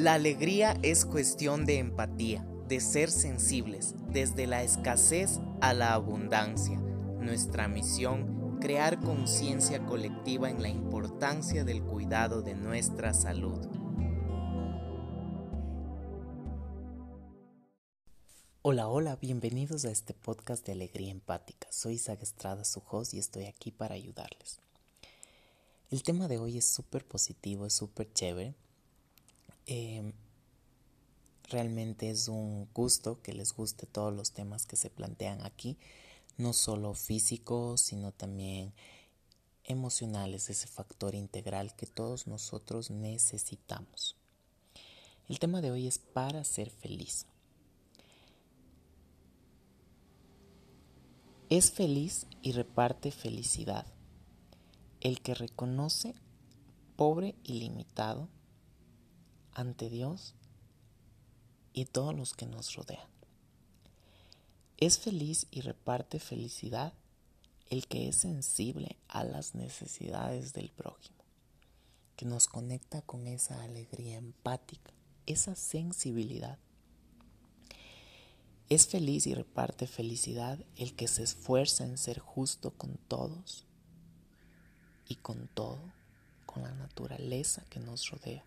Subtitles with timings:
[0.00, 6.78] La alegría es cuestión de empatía, de ser sensibles, desde la escasez a la abundancia.
[6.78, 13.58] Nuestra misión, crear conciencia colectiva en la importancia del cuidado de nuestra salud.
[18.62, 21.68] Hola, hola, bienvenidos a este podcast de Alegría Empática.
[21.70, 22.62] Soy Isaac Estrada,
[23.12, 24.60] y estoy aquí para ayudarles.
[25.90, 28.54] El tema de hoy es súper positivo, es súper chévere
[29.72, 30.12] Em,
[31.44, 35.78] realmente es un gusto que les guste todos los temas que se plantean aquí,
[36.38, 38.72] no solo físicos, sino también
[39.62, 44.16] emocionales, ese factor integral que todos nosotros necesitamos.
[45.28, 47.26] El tema de hoy es para ser feliz.
[51.48, 53.86] Es feliz y reparte felicidad.
[55.00, 56.16] El que reconoce
[56.96, 58.28] pobre y limitado
[59.54, 60.34] ante Dios
[61.72, 63.08] y todos los que nos rodean.
[64.78, 66.94] Es feliz y reparte felicidad
[67.68, 71.24] el que es sensible a las necesidades del prójimo,
[72.16, 74.92] que nos conecta con esa alegría empática,
[75.26, 76.58] esa sensibilidad.
[78.68, 83.66] Es feliz y reparte felicidad el que se esfuerza en ser justo con todos
[85.08, 85.92] y con todo,
[86.46, 88.44] con la naturaleza que nos rodea.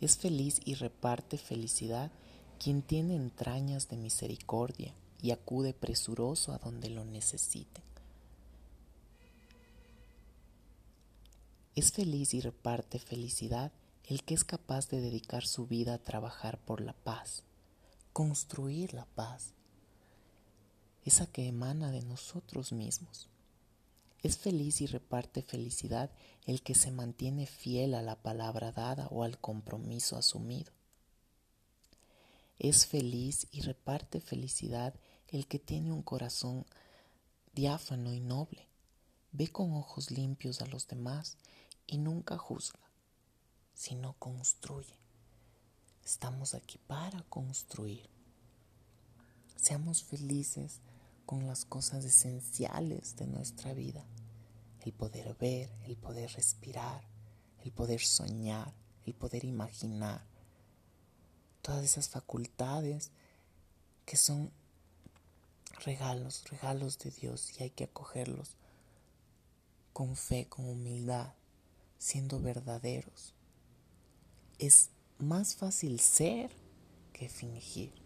[0.00, 2.10] Es feliz y reparte felicidad
[2.58, 7.82] quien tiene entrañas de misericordia y acude presuroso a donde lo necesite.
[11.74, 13.72] Es feliz y reparte felicidad
[14.04, 17.42] el que es capaz de dedicar su vida a trabajar por la paz,
[18.12, 19.52] construir la paz,
[21.04, 23.28] esa que emana de nosotros mismos.
[24.26, 26.10] Es feliz y reparte felicidad
[26.46, 30.72] el que se mantiene fiel a la palabra dada o al compromiso asumido.
[32.58, 34.96] Es feliz y reparte felicidad
[35.28, 36.66] el que tiene un corazón
[37.54, 38.66] diáfano y noble,
[39.30, 41.36] ve con ojos limpios a los demás
[41.86, 42.80] y nunca juzga,
[43.74, 44.98] sino construye.
[46.04, 48.10] Estamos aquí para construir.
[49.54, 50.80] Seamos felices
[51.26, 54.04] con las cosas esenciales de nuestra vida.
[54.86, 57.02] El poder ver, el poder respirar,
[57.64, 58.72] el poder soñar,
[59.04, 60.24] el poder imaginar.
[61.60, 63.10] Todas esas facultades
[64.04, 64.52] que son
[65.84, 68.54] regalos, regalos de Dios y hay que acogerlos
[69.92, 71.34] con fe, con humildad,
[71.98, 73.34] siendo verdaderos.
[74.60, 76.52] Es más fácil ser
[77.12, 78.05] que fingir.